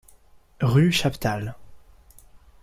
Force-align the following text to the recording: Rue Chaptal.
Rue 0.61 0.89
Chaptal. 0.91 1.53